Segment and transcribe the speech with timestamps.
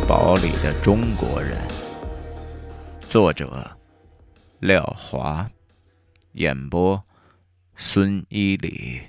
[0.00, 1.56] 堡里的中国人，
[3.08, 3.70] 作者
[4.60, 5.48] 廖华，
[6.32, 7.02] 演播
[7.76, 9.00] 孙一礼。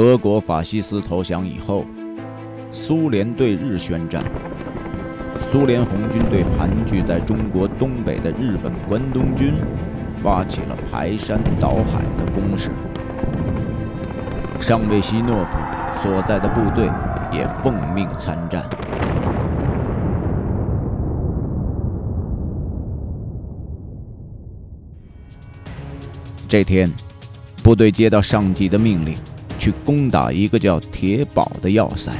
[0.00, 1.84] 德国法西斯投降以后，
[2.70, 4.22] 苏联对日宣战。
[5.40, 9.54] 苏联红军对盘踞在中国东北的日本关东军
[10.14, 12.70] 发起了排山倒海的攻势。
[14.60, 15.58] 上尉希诺夫
[15.92, 16.88] 所在的部队
[17.32, 18.62] 也奉命参战。
[26.46, 26.88] 这天，
[27.64, 29.18] 部队接到上级的命令。
[29.58, 32.12] 去攻打一个叫铁堡的要塞。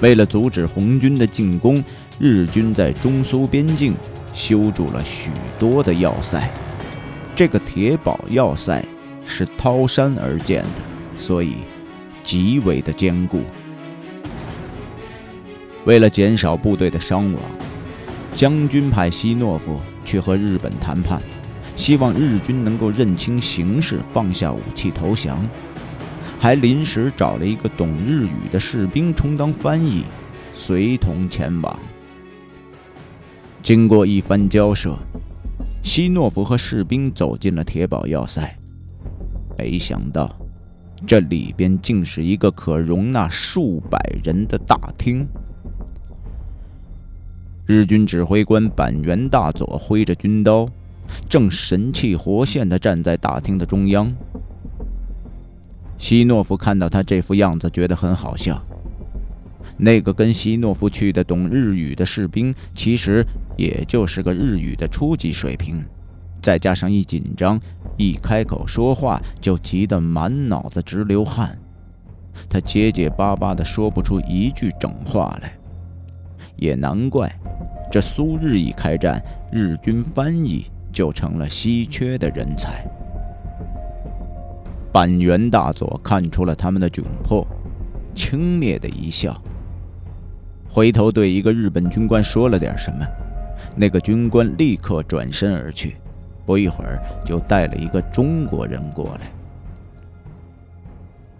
[0.00, 1.82] 为了阻止红军的进攻，
[2.18, 3.94] 日军在中苏边境
[4.32, 6.48] 修筑了许多的要塞。
[7.36, 8.84] 这个铁堡要塞
[9.26, 11.56] 是掏山而建的，所以
[12.24, 13.42] 极为的坚固。
[15.84, 17.42] 为了减少部队的伤亡，
[18.34, 21.20] 将军派希诺夫去和日本谈判，
[21.74, 25.38] 希望日军能够认清形势，放下武器投降。
[26.38, 30.04] 还临时找了一个懂日语的士兵充当翻译，
[30.52, 31.78] 随同前往。
[33.62, 34.96] 经过一番交涉，
[35.82, 38.56] 希诺夫和士兵走进了铁堡要塞。
[39.58, 40.34] 没想到，
[41.04, 45.26] 这里边竟是一个可容纳数百人的大厅。
[47.66, 50.66] 日军指挥官板垣大佐挥着军刀，
[51.28, 54.10] 正神气活现地站在大厅的中央。
[55.98, 58.58] 希诺夫看到他这副样子，觉得很好笑。
[59.76, 63.24] 那个跟希诺夫去的懂日语的士兵，其实
[63.56, 65.84] 也就是个日语的初级水平，
[66.40, 67.60] 再加上一紧张，
[67.96, 71.56] 一开口说话就急得满脑子直流汗，
[72.48, 75.52] 他结结巴巴的说不出一句整话来。
[76.56, 77.32] 也难怪，
[77.90, 79.22] 这苏日一开战，
[79.52, 82.84] 日军翻译就成了稀缺的人才。
[84.90, 87.46] 板垣大佐看出了他们的窘迫，
[88.14, 89.40] 轻蔑的一笑，
[90.68, 93.06] 回头对一个日本军官说了点什么，
[93.76, 95.96] 那个军官立刻转身而去，
[96.46, 99.30] 不一会儿就带了一个中国人过来。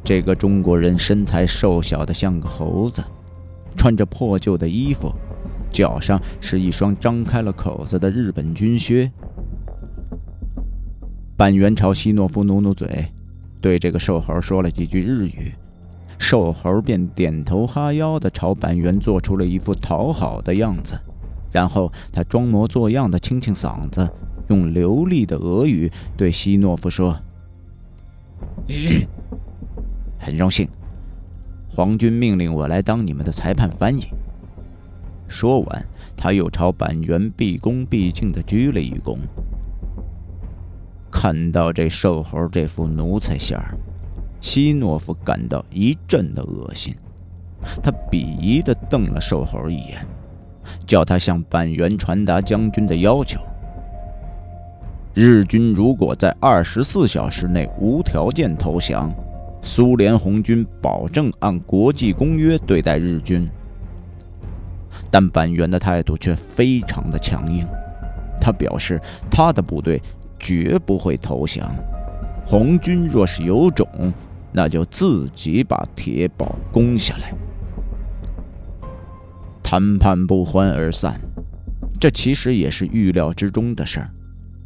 [0.05, 3.03] 这个中国人身材瘦小的像个猴子，
[3.77, 5.11] 穿着破旧的衣服，
[5.73, 9.11] 脚上是一双张开了口子的日本军靴。
[11.37, 13.11] 板垣朝希诺夫努努嘴。
[13.61, 15.53] 对这个瘦猴说了几句日语，
[16.19, 20.99] 瘦猴便点头哈腰地朝板垣做出了一副讨好的样子，
[21.51, 24.09] 然后他装模作样的清清嗓子，
[24.49, 27.19] 用流利的俄语对希诺夫说
[30.19, 30.69] ：“很荣幸，
[31.69, 34.05] 皇军命令我来当你们的裁判翻译。”
[35.27, 35.87] 说完，
[36.17, 39.19] 他又朝板垣毕恭毕敬地鞠了一躬。
[41.21, 43.77] 看到这瘦猴这副奴才相儿，
[44.41, 46.95] 希诺夫感到一阵的恶心。
[47.83, 50.07] 他鄙夷地瞪了瘦猴一眼，
[50.87, 53.41] 叫他向板垣传达将军的要求：
[55.13, 59.13] 日军如果在二十四小时内无条件投降，
[59.61, 63.51] 苏联红军保证按国际公约对待日军。
[65.11, 67.67] 但板垣的态度却非常的强硬，
[68.41, 70.01] 他表示他的部队。
[70.39, 71.69] 绝不会投降。
[72.47, 73.87] 红军若是有种，
[74.53, 77.33] 那就自己把铁堡攻下来。
[79.63, 81.21] 谈判不欢而散，
[82.01, 84.11] 这其实也是预料之中的事儿。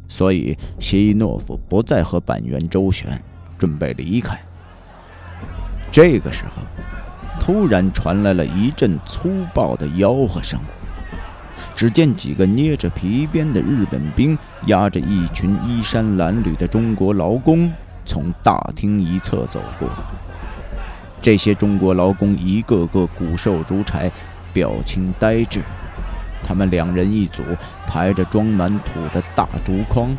[0.07, 3.21] 所以希诺夫不再和板垣周旋，
[3.57, 4.39] 准备离开。
[5.91, 6.61] 这个时候，
[7.41, 10.59] 突然传来了一阵粗暴的吆喝声。
[11.75, 14.37] 只见几个捏着皮鞭的日本兵，
[14.67, 17.71] 押着一群衣衫褴褛的中国劳工，
[18.05, 19.89] 从大厅一侧走过。
[21.21, 24.11] 这些中国劳工一个个骨瘦如柴，
[24.51, 25.61] 表情呆滞。
[26.45, 27.41] 他们两人一组，
[27.87, 30.09] 抬着装满土的大竹筐，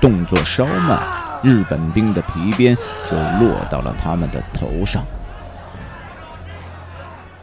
[0.00, 1.00] 动作稍慢，
[1.42, 2.76] 日本兵的皮鞭
[3.08, 5.04] 就落到了他们的头上。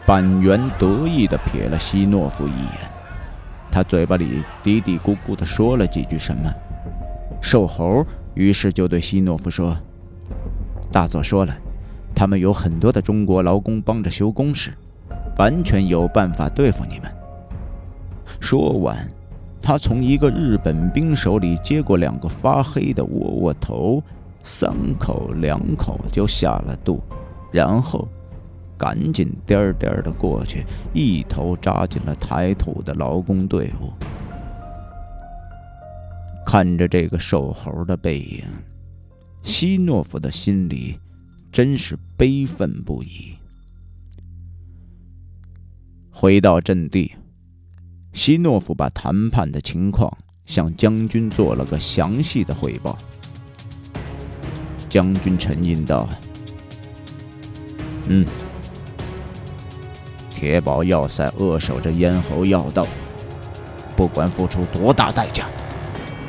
[0.06, 3.01] 板垣得意地瞥了希诺夫一眼。
[3.72, 6.54] 他嘴巴里嘀嘀咕咕地说了几句什么，
[7.42, 9.78] 瘦猴于是就对希诺夫说
[10.92, 11.56] ：“大佐说了，
[12.14, 14.74] 他们有很多的中国劳工帮着修工事，
[15.38, 17.10] 完全有办法对付你们。
[18.40, 19.10] 说完，
[19.62, 24.04] 他从一个日本兵手里接过两个发黑的窝窝头，
[24.44, 27.02] 三口两口就下了肚，
[27.52, 28.08] 然后
[28.82, 33.94] 赶紧颠颠的过去，一头扎进了抬土的劳工队伍。
[36.48, 38.44] 看着这个瘦猴的背影，
[39.44, 40.98] 希诺夫的心里
[41.52, 43.38] 真是悲愤不已。
[46.10, 47.14] 回到阵地，
[48.14, 50.12] 希诺夫把谈判的情况
[50.48, 52.98] 向将军做了个详细的汇报。
[54.90, 56.10] 将军沉吟道
[58.10, 58.26] ：“嗯，
[60.42, 62.88] 铁堡要塞扼守着咽喉要道，
[63.96, 65.46] 不管付出多大代价。”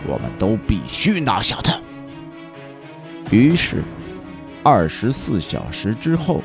[0.07, 1.81] 我们都必须拿下它。
[3.31, 3.83] 于是，
[4.63, 6.43] 二十四小时之后，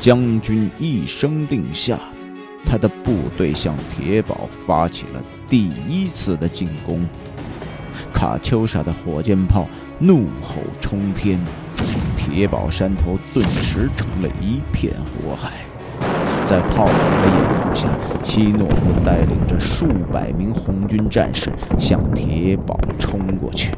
[0.00, 1.98] 将军一声令下，
[2.64, 7.06] 他的部队向铁堡发起了第一次的进攻。
[8.14, 11.38] 卡秋莎的火箭炮怒吼冲天，
[12.16, 15.50] 铁堡山头顿时成了一片火海。
[16.52, 17.88] 在炮火的掩护下，
[18.22, 23.72] 希诺夫带领着数百名红军战士向铁堡冲过去。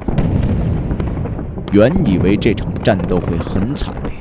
[1.71, 4.13] 原以为这场战斗会很惨烈，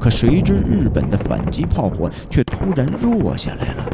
[0.00, 3.84] 可谁知日本的反击炮火却突然弱下来了。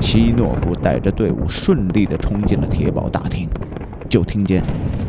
[0.00, 3.48] 希诺夫带着队伍顺利地冲进了铁堡大厅，
[4.08, 4.62] 就听见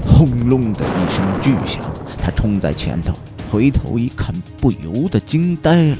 [0.07, 1.83] 轰隆的一声巨响。
[2.19, 3.13] 他冲在前头，
[3.51, 5.97] 回头一看，不由得惊呆了。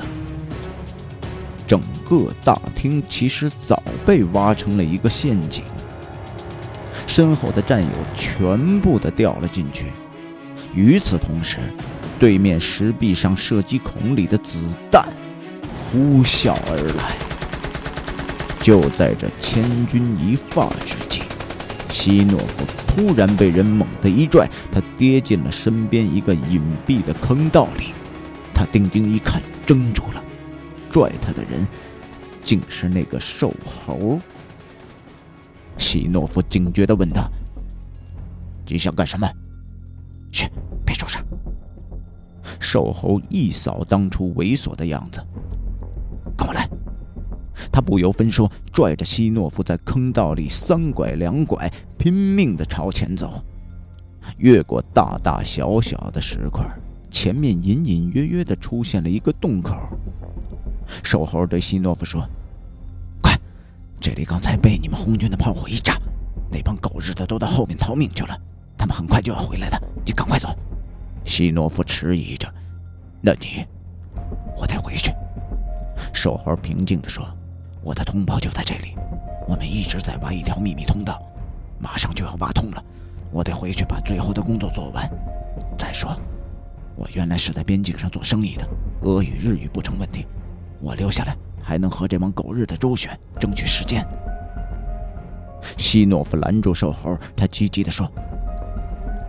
[1.69, 1.80] 整
[2.10, 5.63] 个大厅其实早被挖成了一个陷阱，
[7.06, 9.86] 身后的战友全部的掉了进去。
[10.74, 11.60] 与此同时，
[12.18, 15.06] 对面石壁上射击孔里的子弹
[15.92, 17.16] 呼啸而来。
[18.63, 21.22] 就在这千钧一发之际，
[21.88, 27.94] 希诺夫突然被人猛地一拽，他跌进了身边一个隐蔽的坑道里。
[28.56, 30.19] 他定睛一看，怔住了。
[30.89, 31.65] 拽他的人，
[32.44, 34.19] 竟是那个瘦猴。
[35.77, 37.30] 希诺夫警觉地问他
[38.68, 39.30] ：“你想干什么
[40.31, 40.50] ？”“去，
[40.86, 41.24] 别受伤。”
[42.59, 45.25] 瘦猴一扫当初猥琐的样子
[46.36, 46.68] ，“跟我来。”
[47.71, 53.44] 他不由分说，拽着希诺夫在坑道里三拐两拐，拼命地朝前走，
[54.38, 56.65] 越过大大小小的石块，
[57.12, 59.75] 前面隐隐约约地出现了一个洞口。
[61.09, 62.23] 瘦猴对希诺夫说
[63.19, 63.35] ：“快，
[64.00, 65.97] 这里刚才被你们红军的炮火一炸，
[66.51, 68.39] 那帮狗日的都到后面逃命去了，
[68.77, 70.50] 他们很快就要回来的，你赶快走。”
[71.25, 72.47] 希诺夫迟疑着
[73.21, 73.65] ：“那你，
[74.56, 75.11] 我得回去。”
[76.13, 77.27] 瘦猴平静地说
[77.81, 78.95] ：“我的同胞就在这里，
[79.47, 81.19] 我们一直在挖一条秘密通道，
[81.79, 82.85] 马上就要挖通了，
[83.31, 85.10] 我得回去把最后的工作做完。
[85.75, 86.15] 再说，
[86.95, 88.69] 我原来是在边境上做生意的，
[89.01, 90.24] 俄语、日语不成问题。”
[90.81, 94.05] 我留下来还能和这帮狗日的周旋争取时间。
[95.77, 98.09] 希诺夫拦住瘦猴，他急急地说：“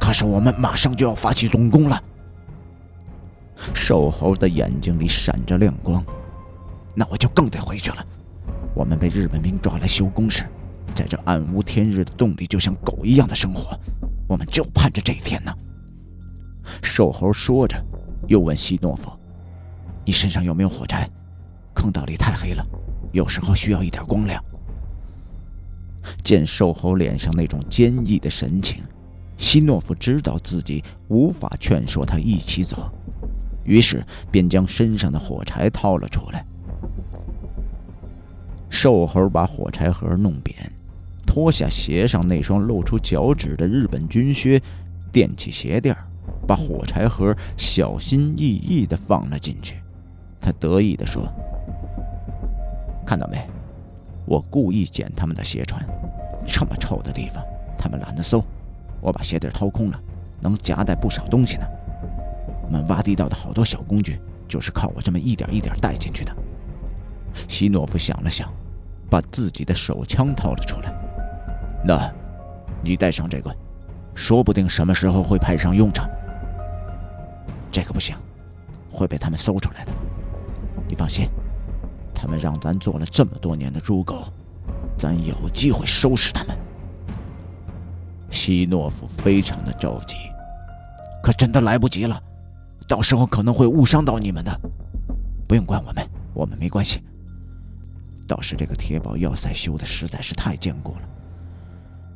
[0.00, 2.02] 可是我们马上就要发起总攻了。”
[3.74, 6.04] 瘦猴的眼睛里闪着亮光，
[6.94, 8.06] 那我就更得回去了。
[8.74, 10.44] 我们被日本兵抓来修工事，
[10.94, 13.78] 在这暗无天日的洞里，就像狗一样的生活，
[14.28, 15.52] 我们就盼着这一天呢。
[16.80, 17.76] 瘦猴说着，
[18.28, 19.10] 又问希诺夫
[20.06, 21.10] ：“你身上有没有火柴？”
[21.80, 22.62] 坑道里太黑了，
[23.10, 24.44] 有时候需要一点光亮。
[26.22, 28.82] 见瘦猴脸上那种坚毅的神情，
[29.38, 32.92] 希诺夫知道自己无法劝说他一起走，
[33.64, 36.44] 于是便将身上的火柴掏了出来。
[38.68, 40.70] 瘦猴把火柴盒弄扁，
[41.26, 44.60] 脱下鞋上那双露出脚趾的日本军靴，
[45.10, 45.96] 垫起鞋垫
[46.46, 49.76] 把火柴盒小心翼翼地放了进去。
[50.42, 51.26] 他得意地说。
[53.10, 53.44] 看到没？
[54.24, 55.84] 我故意捡他们的鞋穿，
[56.46, 57.44] 这么臭的地方，
[57.76, 58.40] 他们懒得搜。
[59.00, 60.00] 我把鞋底掏空了，
[60.38, 61.66] 能夹带不少东西呢。
[62.62, 66.32] 我们挖地道的好多小工具，就是靠我这么一点一点带进去的。
[67.48, 68.48] 希诺夫想了想，
[69.10, 70.92] 把自己的手枪掏了出来。
[71.84, 72.14] 那，
[72.80, 73.52] 你带上这个，
[74.14, 76.08] 说不定什么时候会派上用场。
[77.72, 78.14] 这个不行，
[78.88, 79.90] 会被他们搜出来的。
[80.86, 81.28] 你放心。
[82.20, 84.30] 他们让咱做了这么多年的猪狗，
[84.98, 86.54] 咱有机会收拾他们。
[88.30, 90.16] 希诺夫非常的着急，
[91.22, 92.22] 可真的来不及了。
[92.86, 94.60] 到时候可能会误伤到你们的。
[95.48, 97.02] 不用管我们，我们没关系。
[98.28, 101.08] 倒是这个铁堡要塞修的实在是太坚固了，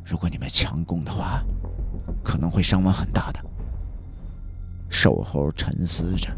[0.05, 1.43] 如果你们强攻的话，
[2.23, 3.41] 可能会伤亡很大的。
[4.91, 6.29] 瘦猴沉思着。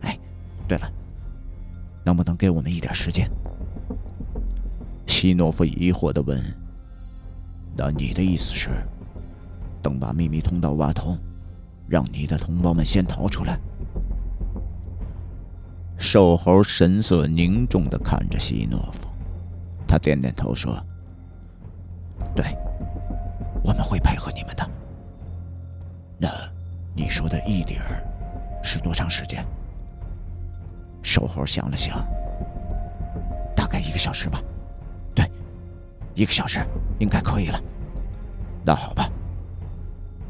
[0.00, 0.18] 哎，
[0.66, 0.90] 对了，
[2.06, 3.28] 能不能给我们一点时间？
[5.08, 6.40] 希诺夫疑惑的问
[7.76, 8.70] ：“那你的意思是，
[9.82, 11.18] 等把秘密通道挖通，
[11.88, 13.58] 让你的同胞们先逃出来？”
[15.98, 19.08] 瘦猴神色凝重的看着希诺夫，
[19.88, 20.80] 他点点头说
[22.36, 22.56] ：“对，
[23.64, 24.70] 我们会配合你们的。
[26.18, 26.28] 那
[26.94, 28.00] 你说的一点儿
[28.62, 29.44] 是多长时间？”
[31.06, 32.04] 瘦猴想了想，
[33.54, 34.42] 大概一个小时吧。
[35.14, 35.24] 对，
[36.16, 36.58] 一个小时
[36.98, 37.60] 应该可以了。
[38.64, 39.08] 那好吧，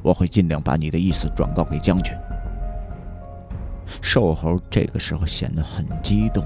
[0.03, 2.15] 我会尽量把你的意思转告给将军。
[4.03, 6.45] 瘦猴这个时候显得很激动，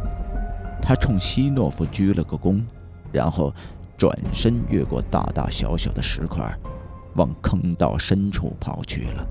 [0.80, 2.62] 他冲希诺夫鞠了个躬，
[3.10, 3.52] 然后
[3.98, 6.48] 转身越过大大小小的石块，
[7.16, 9.26] 往坑道深处跑去了。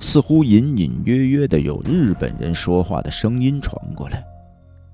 [0.00, 4.24] 似乎隐隐约约的有日本人说话的声音传过来，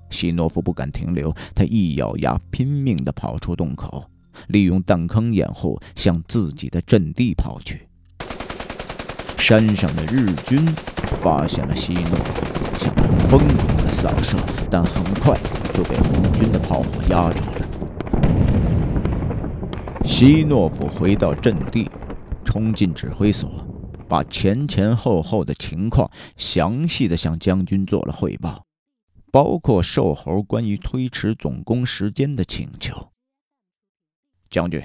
[0.09, 4.03] 希诺夫不敢停留，他一咬牙，拼命地跑出洞口，
[4.47, 7.87] 利用弹坑掩护，向自己的阵地跑去。
[9.37, 10.59] 山上的日军
[11.21, 14.37] 发现了希诺夫，向他疯狂的扫射，
[14.69, 15.39] 但很快
[15.73, 17.61] 就被红军的炮火压住了。
[20.03, 21.89] 希诺夫回到阵地，
[22.43, 23.49] 冲进指挥所，
[24.07, 28.65] 把前前后后的情况详细的向将军做了汇报，
[29.31, 33.11] 包括瘦猴关于推迟总攻时间的请求。
[34.49, 34.81] 将军，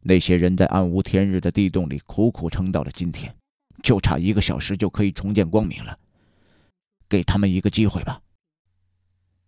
[0.00, 3.34] 那些人在暗无天日的地洞里苦苦撑到了今天。
[3.82, 5.98] 就差一个小时就可以重见光明了，
[7.06, 8.22] 给他们一个机会吧。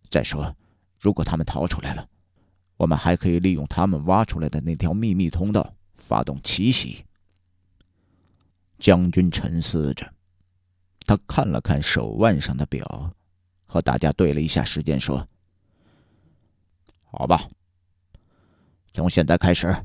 [0.09, 0.55] 再说，
[0.99, 2.07] 如果他们逃出来了，
[2.77, 7.03] 我们还可以利用他们挖出来的那条秘密通道发动奇袭。
[8.79, 10.13] 将军沉思着，
[11.05, 13.13] 他看了看手腕上的表，
[13.65, 15.27] 和大家对了一下时间，说
[17.05, 17.47] ：“好吧，
[18.93, 19.83] 从现在开始，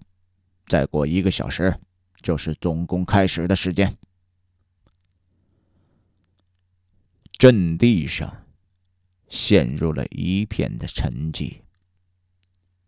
[0.67, 1.79] 再过一个小时，
[2.23, 3.97] 就是总攻开始的时间。”
[7.39, 8.45] 阵地上
[9.29, 11.61] 陷入了一片的沉寂。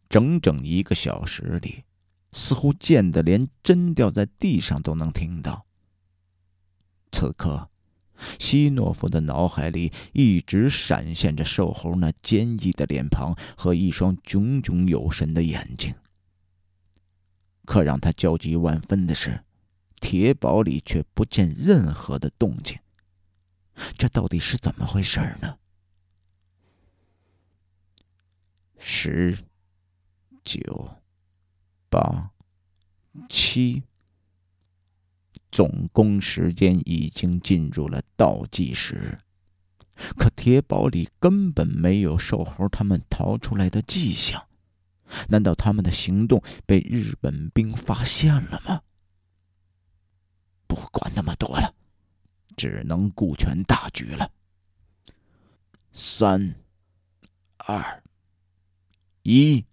[0.08, 1.82] 整整一个小时里，
[2.30, 5.66] 似乎见得连针掉在地上都能听到。
[7.14, 7.70] 此刻，
[8.40, 15.94] 希诺夫的脑海里一直闪现着瘦猴那坚毅的脸庞和一双炯炯有神的眼睛。
[17.64, 19.44] 可让他焦急万分的是，
[20.00, 22.76] 铁堡里却不见任何的动静。
[23.96, 25.56] 这到底是怎么回事呢？
[28.76, 29.38] 十、
[30.42, 30.90] 九、
[31.88, 32.32] 八、
[33.28, 33.84] 七，
[35.54, 39.20] 总攻时间已经进入了倒计时，
[40.18, 44.48] 可铁堡里根本没有瘦猴他们逃出来的迹象。
[45.28, 48.82] 难道他们的行动被日本兵发现了吗？
[50.66, 51.72] 不管那么多了。
[52.56, 54.30] 只能顾全大局了。
[55.92, 56.56] 三、
[57.58, 58.02] 二、
[59.22, 59.64] 一，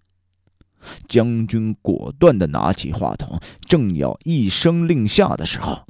[1.07, 5.85] 将军果断的拿起话筒，正要一声令下的时候，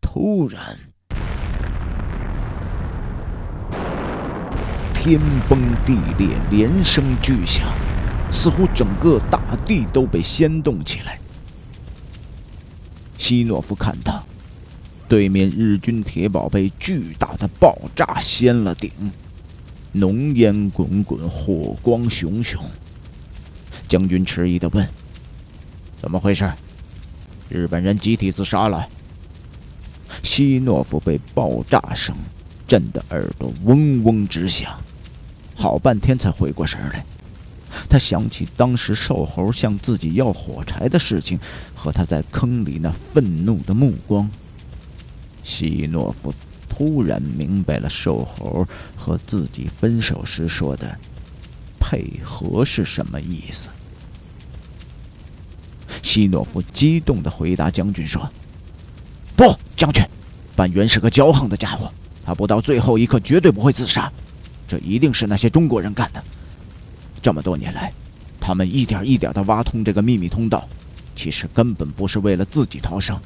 [0.00, 0.60] 突然，
[4.94, 7.66] 天崩地裂，连声巨响，
[8.30, 11.18] 似乎整个大地都被掀动起来。
[13.18, 14.24] 希诺夫看到。
[15.08, 18.90] 对面日军铁堡被巨大的爆炸掀了顶，
[19.92, 22.64] 浓烟滚滚，火光熊熊。
[23.88, 24.88] 将军迟疑的问
[26.00, 26.52] ：“怎么回事？
[27.48, 28.88] 日本人集体自杀了？”
[30.22, 32.14] 希诺夫被爆炸声
[32.66, 34.78] 震得耳朵嗡嗡直响，
[35.54, 37.04] 好半天才回过神来。
[37.88, 41.38] 他想起当时瘦猴向自己要火柴的事情，
[41.74, 44.30] 和他在坑里那愤怒的目光。
[45.42, 46.32] 希诺夫
[46.68, 50.98] 突然明白了瘦猴和自己分手时说的
[51.92, 53.68] “配合”是什么意思。
[56.02, 58.26] 希诺夫激动的回答将军说
[59.36, 60.02] ：“不，将军，
[60.56, 61.92] 板垣是个骄横的家伙，
[62.24, 64.10] 他不到最后一刻绝对不会自杀，
[64.66, 66.24] 这一定是那些中国人干的。
[67.20, 67.92] 这么多年来，
[68.40, 70.66] 他们一点一点的挖通这个秘密通道，
[71.14, 73.20] 其实根本不是为了自己逃生。”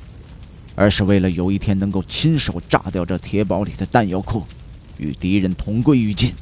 [0.75, 4.45] 而是为了有一天能够亲手炸掉这铁堡里的弹药库，
[4.99, 6.35] 与敌人同归于尽。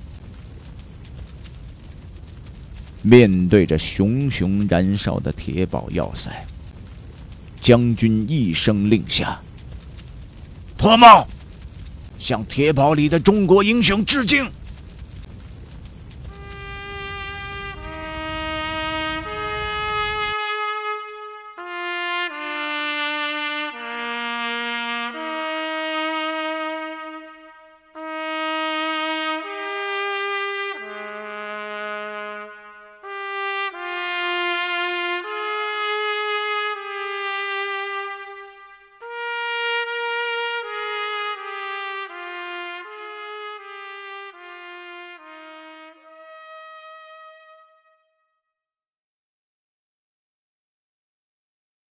[3.06, 6.30] 面对着熊熊燃烧的铁堡要塞，
[7.60, 9.38] 将军一声令下
[10.78, 11.28] ：“脱帽，
[12.18, 14.50] 向铁堡里的中国英雄致敬！”